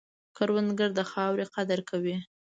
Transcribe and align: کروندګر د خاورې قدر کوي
کروندګر 0.35 0.89
د 0.95 1.01
خاورې 1.11 1.45
قدر 1.55 1.79
کوي 1.89 2.17